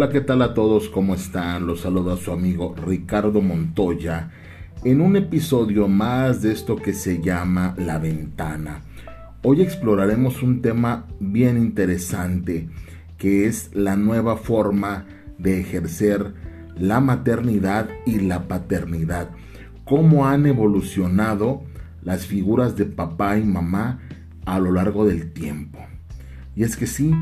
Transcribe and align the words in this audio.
Hola, 0.00 0.08
¿qué 0.08 0.22
tal 0.22 0.40
a 0.40 0.54
todos? 0.54 0.88
¿Cómo 0.88 1.14
están? 1.14 1.66
Los 1.66 1.80
saluda 1.80 2.16
su 2.16 2.32
amigo 2.32 2.74
Ricardo 2.86 3.42
Montoya 3.42 4.30
en 4.82 5.02
un 5.02 5.14
episodio 5.14 5.88
más 5.88 6.40
de 6.40 6.52
esto 6.52 6.76
que 6.76 6.94
se 6.94 7.20
llama 7.20 7.74
La 7.76 7.98
Ventana. 7.98 8.80
Hoy 9.42 9.60
exploraremos 9.60 10.42
un 10.42 10.62
tema 10.62 11.04
bien 11.18 11.58
interesante 11.58 12.70
que 13.18 13.44
es 13.44 13.74
la 13.74 13.94
nueva 13.96 14.38
forma 14.38 15.04
de 15.36 15.60
ejercer 15.60 16.32
la 16.78 17.00
maternidad 17.00 17.90
y 18.06 18.20
la 18.20 18.48
paternidad. 18.48 19.28
Cómo 19.84 20.26
han 20.26 20.46
evolucionado 20.46 21.62
las 22.02 22.24
figuras 22.24 22.74
de 22.74 22.86
papá 22.86 23.36
y 23.36 23.44
mamá 23.44 24.00
a 24.46 24.60
lo 24.60 24.72
largo 24.72 25.04
del 25.04 25.30
tiempo. 25.34 25.78
Y 26.56 26.62
es 26.62 26.78
que 26.78 26.86
sí, 26.86 27.12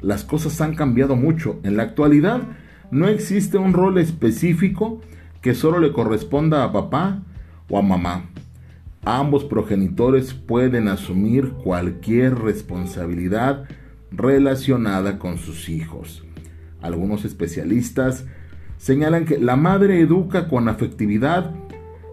las 0.00 0.24
cosas 0.24 0.60
han 0.60 0.74
cambiado 0.74 1.16
mucho. 1.16 1.58
En 1.62 1.76
la 1.76 1.84
actualidad 1.84 2.42
no 2.90 3.08
existe 3.08 3.58
un 3.58 3.72
rol 3.72 3.98
específico 3.98 5.00
que 5.40 5.54
solo 5.54 5.78
le 5.78 5.92
corresponda 5.92 6.64
a 6.64 6.72
papá 6.72 7.22
o 7.68 7.78
a 7.78 7.82
mamá. 7.82 8.24
Ambos 9.04 9.44
progenitores 9.44 10.34
pueden 10.34 10.88
asumir 10.88 11.50
cualquier 11.50 12.38
responsabilidad 12.38 13.68
relacionada 14.10 15.18
con 15.18 15.38
sus 15.38 15.68
hijos. 15.68 16.24
Algunos 16.80 17.24
especialistas 17.24 18.26
señalan 18.78 19.24
que 19.24 19.38
la 19.38 19.56
madre 19.56 20.00
educa 20.00 20.48
con 20.48 20.68
afectividad 20.68 21.54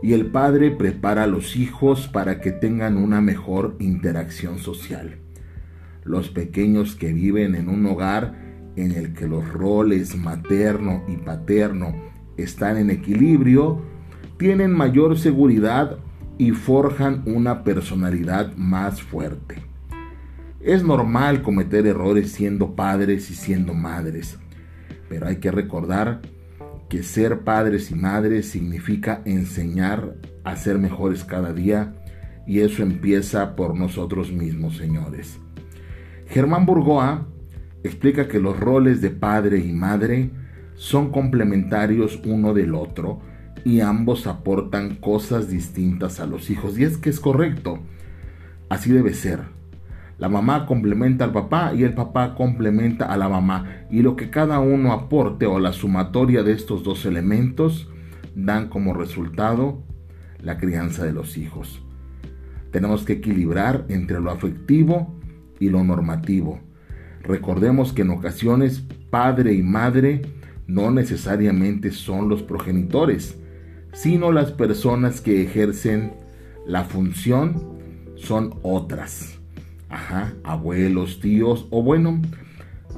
y 0.01 0.13
el 0.13 0.27
padre 0.27 0.71
prepara 0.71 1.23
a 1.23 1.27
los 1.27 1.55
hijos 1.55 2.07
para 2.07 2.41
que 2.41 2.51
tengan 2.51 2.97
una 2.97 3.21
mejor 3.21 3.75
interacción 3.79 4.59
social 4.59 5.22
los 6.05 6.29
pequeños 6.29 6.95
que 6.95 7.13
viven 7.13 7.55
en 7.55 7.69
un 7.69 7.85
hogar 7.85 8.43
en 8.75 8.91
el 8.91 9.13
que 9.13 9.27
los 9.27 9.47
roles 9.47 10.15
materno 10.15 11.03
y 11.07 11.17
paterno 11.17 11.93
están 12.37 12.77
en 12.77 12.89
equilibrio, 12.89 13.81
tienen 14.37 14.71
mayor 14.71 15.17
seguridad 15.17 15.97
y 16.37 16.51
forjan 16.51 17.23
una 17.25 17.63
personalidad 17.63 18.55
más 18.55 19.01
fuerte. 19.01 19.63
Es 20.59 20.83
normal 20.83 21.41
cometer 21.41 21.85
errores 21.85 22.31
siendo 22.31 22.75
padres 22.75 23.29
y 23.29 23.35
siendo 23.35 23.73
madres, 23.73 24.39
pero 25.09 25.27
hay 25.27 25.37
que 25.37 25.51
recordar 25.51 26.21
que 26.89 27.03
ser 27.03 27.41
padres 27.41 27.91
y 27.91 27.95
madres 27.95 28.49
significa 28.49 29.21
enseñar 29.25 30.15
a 30.43 30.55
ser 30.55 30.79
mejores 30.79 31.23
cada 31.23 31.53
día 31.53 31.95
y 32.45 32.59
eso 32.59 32.83
empieza 32.83 33.55
por 33.55 33.75
nosotros 33.75 34.31
mismos, 34.31 34.77
señores. 34.77 35.39
Germán 36.33 36.65
Burgoa 36.65 37.27
explica 37.83 38.27
que 38.27 38.39
los 38.39 38.59
roles 38.59 39.01
de 39.01 39.11
padre 39.11 39.59
y 39.59 39.71
madre 39.71 40.31
son 40.73 41.11
complementarios 41.11 42.19
uno 42.25 42.55
del 42.55 42.73
otro 42.73 43.19
y 43.63 43.81
ambos 43.81 44.25
aportan 44.25 44.95
cosas 44.95 45.47
distintas 45.47 46.19
a 46.19 46.25
los 46.25 46.49
hijos. 46.49 46.79
Y 46.79 46.85
es 46.85 46.97
que 46.97 47.11
es 47.11 47.19
correcto, 47.19 47.81
así 48.67 48.91
debe 48.91 49.13
ser. 49.13 49.41
La 50.17 50.27
mamá 50.27 50.65
complementa 50.65 51.23
al 51.23 51.33
papá 51.33 51.75
y 51.75 51.83
el 51.83 51.93
papá 51.93 52.33
complementa 52.33 53.05
a 53.05 53.17
la 53.17 53.29
mamá. 53.29 53.85
Y 53.91 54.01
lo 54.01 54.15
que 54.15 54.31
cada 54.31 54.59
uno 54.59 54.91
aporte 54.91 55.45
o 55.45 55.59
la 55.59 55.71
sumatoria 55.71 56.41
de 56.41 56.53
estos 56.53 56.83
dos 56.83 57.05
elementos 57.05 57.91
dan 58.33 58.69
como 58.69 58.95
resultado 58.95 59.83
la 60.41 60.57
crianza 60.57 61.05
de 61.05 61.13
los 61.13 61.37
hijos. 61.37 61.83
Tenemos 62.71 63.03
que 63.03 63.13
equilibrar 63.13 63.85
entre 63.87 64.19
lo 64.19 64.31
afectivo 64.31 65.13
y 65.59 65.69
lo 65.69 65.83
normativo. 65.83 66.59
Recordemos 67.23 67.93
que 67.93 68.01
en 68.01 68.09
ocasiones 68.09 68.83
padre 69.09 69.53
y 69.53 69.63
madre 69.63 70.21
no 70.67 70.91
necesariamente 70.91 71.91
son 71.91 72.29
los 72.29 72.43
progenitores, 72.43 73.37
sino 73.93 74.31
las 74.31 74.51
personas 74.51 75.21
que 75.21 75.43
ejercen 75.43 76.13
la 76.65 76.83
función 76.83 77.79
son 78.15 78.55
otras. 78.61 79.39
Ajá, 79.89 80.33
abuelos, 80.43 81.19
tíos 81.19 81.67
o 81.69 81.83
bueno, 81.83 82.19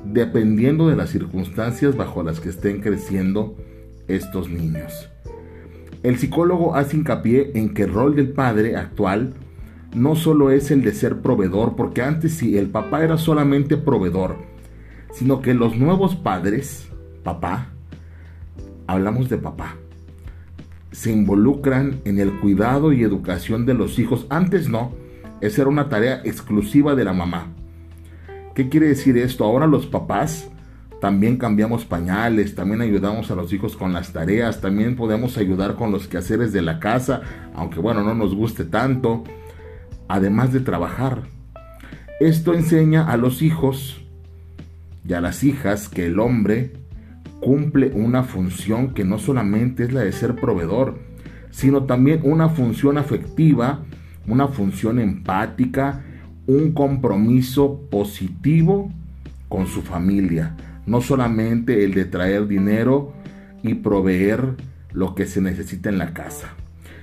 dependiendo 0.06 0.88
de 0.88 0.96
las 0.96 1.10
circunstancias 1.10 1.98
bajo 1.98 2.24
las 2.24 2.40
que 2.40 2.50
estén 2.50 2.82
creciendo 2.82 3.56
estos 4.08 4.50
niños. 4.50 5.10
El 6.04 6.18
psicólogo 6.18 6.76
hace 6.76 6.98
hincapié 6.98 7.52
en 7.56 7.74
que 7.74 7.84
el 7.84 7.94
rol 7.94 8.16
del 8.16 8.30
padre 8.30 8.76
actual 8.76 9.34
no 9.96 10.16
solo 10.16 10.52
es 10.52 10.72
el 10.72 10.84
de 10.84 10.94
ser 10.94 11.22
proveedor, 11.22 11.76
porque 11.76 12.02
antes 12.02 12.34
sí, 12.34 12.58
el 12.58 12.68
papá 12.68 13.04
era 13.04 13.18
solamente 13.18 13.78
proveedor, 13.78 14.36
sino 15.14 15.42
que 15.42 15.54
los 15.54 15.78
nuevos 15.78 16.16
padres, 16.16 16.90
papá, 17.24 17.70
hablamos 18.88 19.30
de 19.30 19.38
papá, 19.38 19.78
se 20.92 21.12
involucran 21.12 22.02
en 22.04 22.20
el 22.20 22.40
cuidado 22.40 22.92
y 22.92 23.04
educación 23.04 23.66
de 23.66 23.74
los 23.74 23.98
hijos. 23.98 24.28
Antes 24.30 24.68
no, 24.68 24.92
esa 25.40 25.62
era 25.62 25.70
una 25.70 25.88
tarea 25.88 26.22
exclusiva 26.26 26.94
de 26.94 27.06
la 27.06 27.14
mamá. 27.14 27.48
¿Qué 28.54 28.68
quiere 28.70 28.88
decir 28.88 29.18
esto? 29.18 29.46
Ahora 29.46 29.66
los 29.66 29.86
papás 29.86 30.50
también 31.00 31.38
cambiamos 31.38 31.86
pañales, 31.86 32.56
también 32.56 32.82
ayudamos 32.82 33.32
a 33.32 33.36
los 33.36 33.52
hijos 33.54 33.78
con 33.78 33.94
las 33.94 34.12
tareas, 34.12 34.60
también 34.60 34.96
podemos 34.96 35.38
ayudar 35.38 35.76
con 35.76 35.92
los 35.92 36.08
quehaceres 36.08 36.52
de 36.52 36.62
la 36.62 36.80
casa, 36.80 37.22
aunque 37.54 37.80
bueno, 37.80 38.04
no 38.04 38.14
nos 38.14 38.34
guste 38.34 38.66
tanto 38.66 39.24
además 40.08 40.54
de 40.54 40.60
trabajar. 40.60 41.24
Esto 42.20 42.54
enseña 42.54 43.10
a 43.12 43.18
los 43.18 43.42
hijos 43.42 44.02
y 45.08 45.14
a 45.14 45.22
las 45.22 45.44
hijas 45.44 45.90
que 45.90 46.06
el 46.06 46.20
hombre 46.20 46.74
cumple 47.42 47.92
una 47.94 48.24
función 48.24 48.94
que 48.94 49.04
no 49.04 49.20
solamente 49.20 49.84
es 49.84 49.94
la 49.94 50.02
de 50.02 50.12
ser 50.12 50.36
proveedor, 50.36 50.98
sino 51.52 51.84
también 51.84 52.22
una 52.24 52.50
función 52.50 52.98
afectiva, 52.98 53.84
una 54.28 54.48
función 54.48 55.00
empática, 55.00 56.04
un 56.48 56.72
compromiso 56.72 57.82
positivo 57.90 58.92
con 59.48 59.68
su 59.68 59.82
familia, 59.82 60.56
no 60.86 61.02
solamente 61.02 61.84
el 61.84 61.94
de 61.94 62.06
traer 62.06 62.48
dinero 62.48 63.14
y 63.64 63.76
proveer 63.76 64.56
lo 64.92 65.16
que 65.16 65.26
se 65.26 65.42
necesita 65.42 65.90
en 65.90 65.98
la 65.98 66.14
casa. 66.14 66.50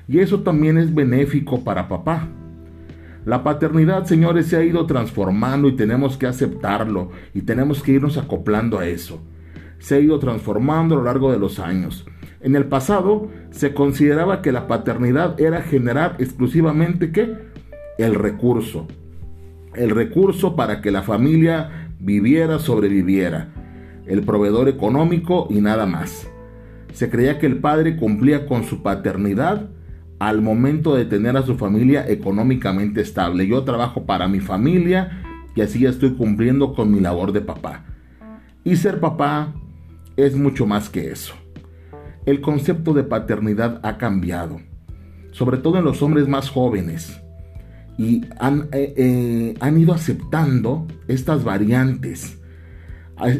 Y 0.09 0.19
eso 0.19 0.41
también 0.41 0.79
es 0.79 0.95
benéfico 0.95 1.63
para 1.63 1.89
papá, 1.89 2.29
la 3.25 3.44
paternidad, 3.44 4.05
señores, 4.05 4.47
se 4.47 4.56
ha 4.56 4.65
ido 4.65 4.84
transformando 4.87 5.69
y 5.69 5.77
tenemos 5.77 6.16
que 6.16 6.27
aceptarlo 6.27 7.10
y 7.34 7.43
tenemos 7.43 7.83
que 7.83 7.93
irnos 7.93 8.19
acoplando 8.19 8.81
a 8.81 8.87
eso. 8.88 9.22
Se 9.78 9.94
ha 9.94 10.00
ido 10.00 10.19
transformando 10.19 10.94
a 10.94 10.99
lo 10.99 11.05
largo 11.05 11.31
de 11.31 11.38
los 11.38 11.60
años. 11.60 12.05
En 12.41 12.56
el 12.56 12.65
pasado 12.65 13.28
se 13.50 13.75
consideraba 13.75 14.43
que 14.43 14.50
la 14.50 14.66
paternidad 14.66 15.41
era 15.41 15.62
generar 15.62 16.16
exclusivamente 16.19 17.12
qué? 17.12 17.37
El 17.99 18.16
recurso. 18.16 18.88
El 19.75 19.91
recurso 19.91 20.56
para 20.56 20.81
que 20.81 20.91
la 20.91 21.03
familia 21.03 21.91
viviera, 22.00 22.59
sobreviviera. 22.59 23.53
El 24.06 24.22
proveedor 24.22 24.69
económico 24.69 25.47
y 25.49 25.60
nada 25.60 25.87
más. 25.87 26.28
Se 26.93 27.09
creía 27.09 27.39
que 27.39 27.47
el 27.47 27.59
padre 27.59 27.97
cumplía 27.97 28.47
con 28.47 28.65
su 28.65 28.83
paternidad 28.83 29.71
al 30.22 30.41
momento 30.41 30.94
de 30.94 31.05
tener 31.05 31.37
a 31.37 31.43
su 31.43 31.56
familia 31.56 32.09
económicamente 32.09 33.00
estable. 33.00 33.44
Yo 33.49 33.65
trabajo 33.65 34.06
para 34.06 34.28
mi 34.28 34.38
familia 34.38 35.21
y 35.56 35.62
así 35.62 35.84
estoy 35.84 36.12
cumpliendo 36.12 36.75
con 36.75 36.93
mi 36.93 37.00
labor 37.00 37.33
de 37.33 37.41
papá. 37.41 37.87
Y 38.62 38.77
ser 38.77 39.00
papá 39.00 39.53
es 40.16 40.37
mucho 40.37 40.65
más 40.65 40.88
que 40.91 41.10
eso. 41.10 41.34
El 42.25 42.41
concepto 42.41 42.94
de 42.94 43.03
paternidad 43.03 43.81
ha 43.83 43.99
cambiado, 43.99 44.60
sobre 45.33 45.59
todo 45.59 45.78
en 45.78 45.84
los 45.84 46.03
hombres 46.03 46.28
más 46.28 46.50
jóvenes, 46.50 47.21
y 47.99 48.25
han, 48.39 48.69
eh, 48.71 48.94
eh, 48.97 49.54
han 49.59 49.77
ido 49.77 49.93
aceptando 49.93 50.86
estas 51.09 51.42
variantes, 51.42 52.39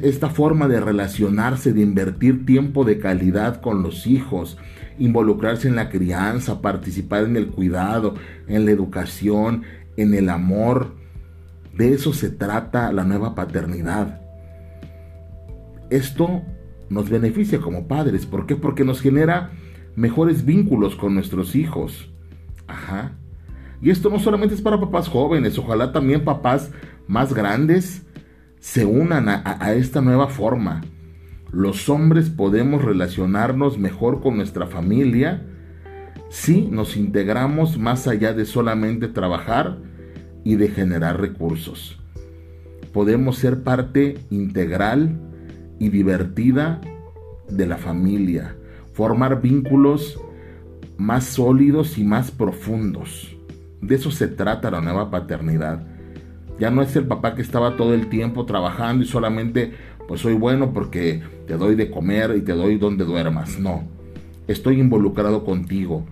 esta 0.02 0.31
forma 0.31 0.67
de 0.67 0.81
relacionarse, 0.81 1.73
de 1.73 1.81
invertir 1.81 2.44
tiempo 2.44 2.84
de 2.84 2.99
calidad 2.99 3.61
con 3.61 3.84
los 3.84 4.08
hijos, 4.08 4.58
involucrarse 4.99 5.69
en 5.69 5.77
la 5.77 5.89
crianza, 5.89 6.61
participar 6.61 7.25
en 7.25 7.37
el 7.37 7.49
cuidado, 7.49 8.15
en 8.47 8.65
la 8.65 8.71
educación, 8.71 9.65
en 9.97 10.15
el 10.15 10.29
amor. 10.29 10.94
De 11.77 11.93
eso 11.93 12.12
se 12.12 12.31
trata 12.31 12.93
la 12.93 13.05
nueva 13.05 13.35
paternidad. 13.35 14.21
Esto 15.91 16.43
nos 16.89 17.09
beneficia 17.09 17.61
como 17.61 17.89
padres. 17.89 18.27
¿Por 18.27 18.47
qué? 18.47 18.56
Porque 18.56 18.85
nos 18.85 19.00
genera 19.00 19.50
mejores 19.97 20.44
vínculos 20.44 20.97
con 20.97 21.15
nuestros 21.15 21.55
hijos. 21.55 22.11
Ajá. 22.67 23.12
Y 23.81 23.91
esto 23.91 24.11
no 24.11 24.19
solamente 24.19 24.55
es 24.55 24.62
para 24.62 24.81
papás 24.81 25.09
jóvenes, 25.09 25.59
ojalá 25.59 25.93
también 25.93 26.25
papás 26.25 26.71
más 27.09 27.35
grandes 27.35 28.06
se 28.61 28.85
unan 28.85 29.29
a, 29.29 29.43
a 29.59 29.75
esta 29.75 30.00
nueva 30.00 30.29
forma 30.29 30.83
los 31.52 31.90
hombres 31.90 32.31
podemos 32.31 32.82
relacionarnos 32.82 33.78
mejor 33.78 34.22
con 34.22 34.37
nuestra 34.37 34.66
familia 34.66 35.43
si 36.31 36.62
nos 36.62 36.96
integramos 36.96 37.78
más 37.78 38.08
allá 38.08 38.32
de 38.32 38.46
solamente 38.46 39.06
trabajar 39.06 39.76
y 40.44 40.56
de 40.56 40.69
generar 40.69 41.20
recursos. 41.20 42.00
Podemos 42.94 43.37
ser 43.37 43.62
parte 43.62 44.19
integral 44.31 45.20
y 45.78 45.90
divertida 45.90 46.81
de 47.50 47.66
la 47.66 47.76
familia, 47.76 48.56
formar 48.94 49.43
vínculos 49.43 50.19
más 50.96 51.25
sólidos 51.25 51.98
y 51.98 52.05
más 52.05 52.31
profundos. 52.31 53.37
De 53.82 53.96
eso 53.96 54.10
se 54.10 54.28
trata 54.28 54.70
la 54.70 54.81
nueva 54.81 55.10
paternidad. 55.10 55.87
Ya 56.58 56.70
no 56.70 56.81
es 56.81 56.94
el 56.96 57.06
papá 57.06 57.34
que 57.34 57.43
estaba 57.43 57.76
todo 57.76 57.93
el 57.93 58.08
tiempo 58.08 58.46
trabajando 58.46 59.02
y 59.05 59.06
solamente 59.06 59.72
pues 60.08 60.20
soy 60.20 60.34
bueno 60.34 60.72
porque 60.72 61.22
te 61.46 61.56
doy 61.56 61.75
de 61.75 61.90
comer 61.90 62.34
y 62.37 62.43
te 62.43 62.52
doy 62.52 62.78
donde 62.78 63.04
duermas. 63.04 63.58
No, 63.58 63.84
estoy 64.49 64.81
involucrado 64.81 65.44
contigo. 65.44 66.04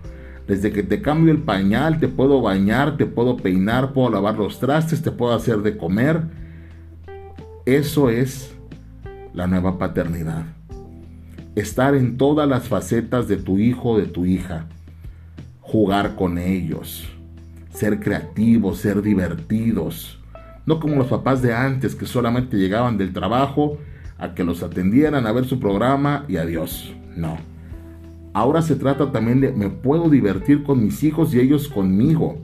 Desde 0.47 0.71
que 0.71 0.83
te 0.83 1.01
cambio 1.01 1.31
el 1.31 1.39
pañal, 1.39 1.99
te 1.99 2.07
puedo 2.07 2.41
bañar, 2.41 2.97
te 2.97 3.05
puedo 3.05 3.37
peinar, 3.37 3.93
puedo 3.93 4.09
lavar 4.09 4.37
los 4.37 4.59
trastes, 4.59 5.01
te 5.01 5.11
puedo 5.11 5.33
hacer 5.33 5.59
de 5.59 5.77
comer. 5.77 6.23
Eso 7.65 8.09
es 8.09 8.53
la 9.33 9.47
nueva 9.47 9.77
paternidad. 9.77 10.45
Estar 11.55 11.95
en 11.95 12.17
todas 12.17 12.47
las 12.47 12.67
facetas 12.67 13.27
de 13.27 13.37
tu 13.37 13.57
hijo 13.59 13.91
o 13.91 13.97
de 13.97 14.07
tu 14.07 14.25
hija. 14.25 14.67
Jugar 15.59 16.15
con 16.15 16.37
ellos. 16.37 17.07
Ser 17.73 17.99
creativos, 17.99 18.79
ser 18.79 19.01
divertidos. 19.01 20.20
Como 20.79 20.95
los 20.95 21.07
papás 21.07 21.41
de 21.41 21.53
antes 21.53 21.95
que 21.95 22.05
solamente 22.05 22.57
llegaban 22.57 22.97
del 22.97 23.13
trabajo 23.13 23.77
a 24.17 24.33
que 24.35 24.43
los 24.43 24.63
atendieran 24.63 25.25
a 25.25 25.31
ver 25.31 25.45
su 25.45 25.59
programa 25.59 26.25
y 26.27 26.37
adiós. 26.37 26.93
No. 27.15 27.37
Ahora 28.33 28.61
se 28.61 28.75
trata 28.75 29.11
también 29.11 29.41
de 29.41 29.51
me 29.51 29.69
puedo 29.69 30.09
divertir 30.09 30.63
con 30.63 30.83
mis 30.83 31.03
hijos 31.03 31.33
y 31.33 31.39
ellos 31.39 31.67
conmigo. 31.67 32.37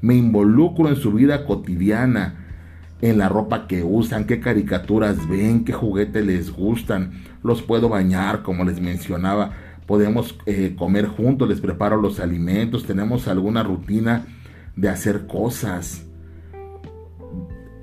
Me 0.00 0.14
involucro 0.14 0.88
en 0.88 0.96
su 0.96 1.12
vida 1.12 1.44
cotidiana, 1.46 2.46
en 3.00 3.18
la 3.18 3.28
ropa 3.28 3.66
que 3.66 3.82
usan, 3.82 4.24
qué 4.24 4.40
caricaturas 4.40 5.28
ven, 5.28 5.64
qué 5.64 5.72
juguetes 5.72 6.24
les 6.24 6.52
gustan. 6.52 7.12
Los 7.42 7.62
puedo 7.62 7.88
bañar, 7.88 8.42
como 8.42 8.64
les 8.64 8.80
mencionaba. 8.80 9.52
Podemos 9.86 10.38
eh, 10.46 10.76
comer 10.78 11.06
juntos, 11.06 11.48
les 11.48 11.60
preparo 11.60 12.00
los 12.00 12.20
alimentos, 12.20 12.84
tenemos 12.84 13.26
alguna 13.26 13.62
rutina 13.62 14.26
de 14.76 14.88
hacer 14.88 15.26
cosas. 15.26 16.06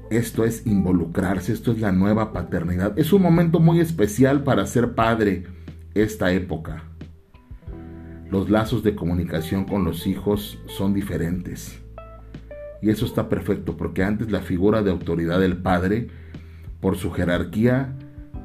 Esto 0.10 0.46
es 0.46 0.66
involucrarse, 0.66 1.52
esto 1.52 1.74
es 1.74 1.82
la 1.82 1.92
nueva 1.92 2.32
paternidad. 2.32 2.98
Es 2.98 3.12
un 3.12 3.22
momento 3.22 3.60
muy 3.60 3.82
especial 3.82 4.44
para 4.44 4.66
ser 4.66 4.96
padre 4.96 5.44
esta 5.96 6.32
época. 6.32 6.84
Los 8.32 8.50
lazos 8.50 8.84
de 8.84 8.96
comunicación 8.96 9.66
con 9.66 9.84
los 9.84 10.08
hijos 10.08 10.60
son 10.68 10.94
diferentes. 10.94 11.82
Y 12.82 12.90
eso 12.90 13.06
está 13.06 13.28
perfecto 13.28 13.76
porque 13.76 14.04
antes 14.04 14.32
la 14.32 14.40
figura 14.40 14.82
de 14.82 14.92
autoridad 14.92 15.42
del 15.42 15.58
padre, 15.58 16.08
por 16.80 16.96
su 16.96 17.12
jerarquía, 17.12 17.94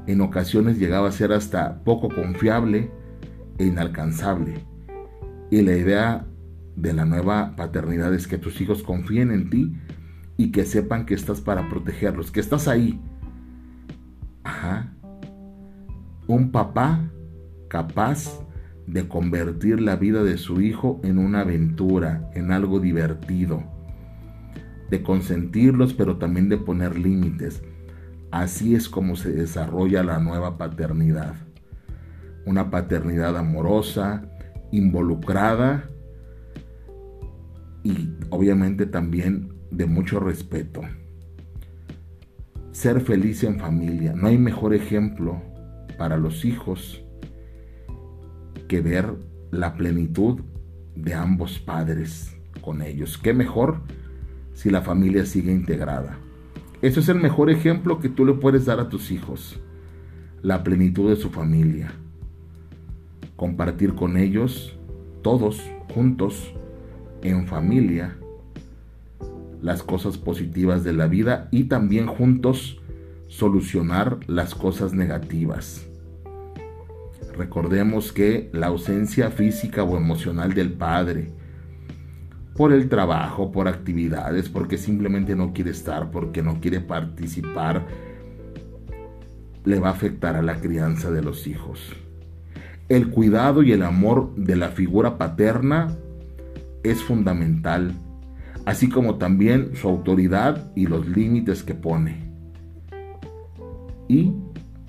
en 0.09 0.21
ocasiones 0.21 0.81
llegaba 0.81 1.09
a 1.09 1.13
ser 1.13 1.33
hasta 1.33 1.85
poco 1.85 2.09
confiable 2.09 2.91
e 3.59 3.67
inalcanzable. 3.67 4.55
Y 5.51 5.63
la 5.63 5.77
idea 5.77 6.27
de 6.75 6.93
la 6.93 7.05
nueva 7.05 7.55
paternidad 7.55 8.13
es 8.15 8.27
que 8.27 8.39
tus 8.39 8.61
hijos 8.61 8.83
confíen 8.83 9.31
en 9.31 9.49
ti 9.49 9.73
y 10.43 10.51
que 10.51 10.65
sepan 10.65 11.07
que 11.07 11.15
estás 11.15 11.41
para 11.41 11.69
protegerlos, 11.69 12.33
que 12.33 12.41
estás 12.41 12.67
ahí. 12.67 13.01
Ajá. 14.43 14.93
Un 16.27 16.51
papá 16.51 17.09
capaz 17.69 18.45
de 18.89 19.07
convertir 19.07 19.81
la 19.81 19.95
vida 19.95 20.25
de 20.25 20.39
su 20.39 20.61
hijo 20.61 21.01
en 21.05 21.19
una 21.19 21.43
aventura, 21.43 22.29
en 22.35 22.51
algo 22.51 22.81
divertido, 22.81 23.63
de 24.91 25.05
consentirlos 25.05 25.95
pero 25.95 26.17
también 26.17 26.49
de 26.49 26.59
poner 26.59 26.99
límites. 26.99 27.63
Así 28.33 28.75
es 28.75 28.89
como 28.89 29.15
se 29.15 29.31
desarrolla 29.31 30.03
la 30.03 30.19
nueva 30.19 30.59
paternidad. 30.59 31.37
Una 32.47 32.69
paternidad 32.69 33.37
amorosa, 33.37 34.25
involucrada 34.73 35.89
y 37.85 38.11
obviamente 38.31 38.87
también 38.87 39.52
de 39.73 39.87
mucho 39.87 40.21
respeto. 40.21 40.83
Ser 42.73 43.01
feliz 43.01 43.43
en 43.43 43.59
familia. 43.59 44.13
No 44.15 44.29
hay 44.29 44.39
mejor 44.39 44.75
ejemplo 44.75 45.43
para 45.99 46.17
los 46.17 46.45
hijos 46.45 47.03
que 48.69 48.81
ver 48.81 49.15
la 49.51 49.75
plenitud 49.75 50.41
de 50.95 51.15
ambos 51.15 51.59
padres 51.59 52.37
con 52.61 52.83
ellos. 52.83 53.19
¿Qué 53.19 53.33
mejor 53.33 53.81
si 54.53 54.71
la 54.71 54.83
familia 54.83 55.25
sigue 55.25 55.53
integrada? 55.53 56.19
Eso 56.83 57.01
es 57.01 57.09
el 57.09 57.21
mejor 57.21 57.51
ejemplo 57.51 57.99
que 57.99 58.09
tú 58.09 58.27
le 58.27 58.35
puedes 58.35 58.67
dar 58.67 58.79
a 58.79 58.89
tus 58.89 59.11
hijos. 59.11 59.61
La 60.43 60.63
plenitud 60.63 61.09
de 61.09 61.17
su 61.17 61.31
familia. 61.31 61.93
Compartir 63.37 63.95
con 63.95 64.17
ellos, 64.17 64.79
todos 65.23 65.63
juntos, 65.95 66.53
en 67.23 67.47
familia, 67.47 68.17
las 69.63 69.83
cosas 69.83 70.19
positivas 70.19 70.85
de 70.85 70.93
la 70.93 71.07
vida 71.07 71.49
y 71.51 71.65
también 71.65 72.07
juntos 72.07 72.81
solucionar 73.29 74.19
las 74.27 74.55
cosas 74.55 74.93
negativas. 74.93 75.87
Recordemos 77.37 78.13
que 78.13 78.51
la 78.53 78.67
ausencia 78.67 79.31
física 79.31 79.85
o 79.85 79.97
emocional 79.97 80.53
del 80.53 80.73
padre, 80.73 81.31
por 82.55 82.73
el 82.73 82.91
trabajo, 82.91 83.51
por 83.51 83.69
actividades, 83.69 84.51
porque 84.51 84.77
simplemente 84.77 85.35
no 85.35 85.55
quiere 85.55 85.71
estar, 85.71 86.11
porque 86.11 86.43
no 86.43 86.61
quiere 86.61 86.81
participar, 86.81 87.87
le 89.65 89.81
va 89.81 89.89
a 89.89 89.93
afectar 89.93 90.37
a 90.37 90.43
la 90.43 90.61
crianza 90.61 91.11
de 91.11 91.23
los 91.23 91.47
hijos. 91.47 91.81
El 92.91 93.09
cuidado 93.09 93.63
y 93.63 93.73
el 93.73 93.83
amor 93.83 94.35
de 94.35 94.57
la 94.57 94.69
figura 94.69 95.17
paterna 95.17 95.97
es 96.83 97.03
fundamental 97.03 97.95
así 98.65 98.89
como 98.89 99.17
también 99.17 99.75
su 99.75 99.89
autoridad 99.89 100.71
y 100.75 100.87
los 100.87 101.07
límites 101.09 101.63
que 101.63 101.75
pone. 101.75 102.31
Y 104.09 104.33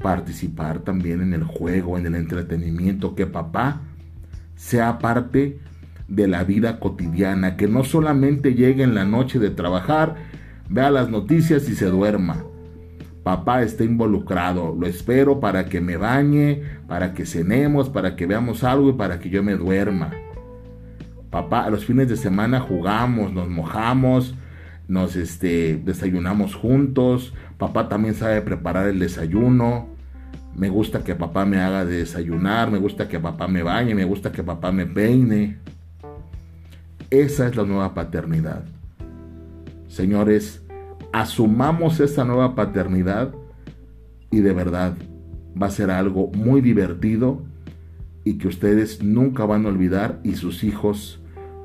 participar 0.01 0.79
también 0.79 1.21
en 1.21 1.33
el 1.33 1.43
juego, 1.43 1.97
en 1.97 2.05
el 2.05 2.15
entretenimiento, 2.15 3.15
que 3.15 3.25
papá 3.25 3.81
sea 4.55 4.99
parte 4.99 5.59
de 6.07 6.27
la 6.27 6.43
vida 6.43 6.79
cotidiana, 6.79 7.55
que 7.55 7.67
no 7.67 7.83
solamente 7.83 8.53
llegue 8.53 8.83
en 8.83 8.93
la 8.93 9.05
noche 9.05 9.39
de 9.39 9.49
trabajar, 9.49 10.15
vea 10.69 10.91
las 10.91 11.09
noticias 11.09 11.67
y 11.69 11.75
se 11.75 11.85
duerma. 11.85 12.43
Papá 13.23 13.63
está 13.63 13.85
involucrado, 13.85 14.75
lo 14.77 14.85
espero 14.85 15.39
para 15.39 15.65
que 15.65 15.79
me 15.79 15.95
bañe, 15.95 16.61
para 16.87 17.13
que 17.13 17.25
cenemos, 17.25 17.89
para 17.89 18.17
que 18.17 18.27
veamos 18.27 18.65
algo 18.65 18.89
y 18.89 18.93
para 18.93 19.19
que 19.19 19.29
yo 19.29 19.41
me 19.41 19.55
duerma. 19.55 20.11
Papá, 21.33 21.67
los 21.71 21.83
fines 21.83 22.07
de 22.09 22.15
semana 22.15 22.59
jugamos, 22.59 23.33
nos 23.33 23.49
mojamos, 23.49 24.35
nos 24.87 25.15
este, 25.15 25.81
desayunamos 25.83 26.53
juntos. 26.53 27.33
Papá 27.57 27.89
también 27.89 28.13
sabe 28.13 28.39
preparar 28.43 28.87
el 28.87 28.99
desayuno. 28.99 29.87
Me 30.55 30.69
gusta 30.69 31.03
que 31.03 31.15
papá 31.15 31.43
me 31.45 31.59
haga 31.59 31.85
de 31.85 31.97
desayunar, 31.97 32.69
me 32.69 32.77
gusta 32.77 33.07
que 33.07 33.19
papá 33.19 33.47
me 33.47 33.63
bañe, 33.63 33.95
me 33.95 34.05
gusta 34.05 34.31
que 34.31 34.43
papá 34.43 34.71
me 34.71 34.85
peine. 34.85 35.57
Esa 37.09 37.47
es 37.47 37.55
la 37.55 37.63
nueva 37.63 37.95
paternidad. 37.95 38.65
Señores, 39.87 40.61
asumamos 41.11 41.99
esa 41.99 42.25
nueva 42.25 42.53
paternidad 42.53 43.33
y 44.29 44.41
de 44.41 44.53
verdad 44.53 44.93
va 45.59 45.65
a 45.65 45.71
ser 45.71 45.89
algo 45.89 46.29
muy 46.35 46.61
divertido 46.61 47.41
y 48.23 48.37
que 48.37 48.47
ustedes 48.47 49.01
nunca 49.01 49.45
van 49.45 49.65
a 49.65 49.69
olvidar 49.69 50.19
y 50.23 50.35
sus 50.35 50.63
hijos 50.63 51.21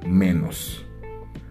menos. 0.07 0.85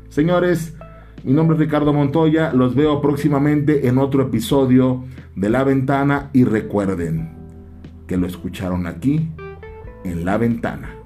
Señores, 0.09 0.75
mi 1.23 1.33
nombre 1.33 1.55
es 1.55 1.59
Ricardo 1.59 1.93
Montoya, 1.93 2.53
los 2.53 2.75
veo 2.75 3.01
próximamente 3.01 3.87
en 3.87 3.97
otro 3.97 4.23
episodio 4.23 5.03
de 5.35 5.49
La 5.49 5.63
Ventana 5.63 6.29
y 6.33 6.43
recuerden 6.43 7.35
que 8.07 8.17
lo 8.17 8.27
escucharon 8.27 8.87
aquí 8.87 9.29
en 10.03 10.25
La 10.25 10.37
Ventana. 10.37 10.96